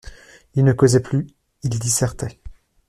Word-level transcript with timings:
Il 0.55 0.63
ne 0.63 0.73
causait 0.73 0.99
plus, 1.01 1.27
il 1.61 1.77
dissertait. 1.77 2.39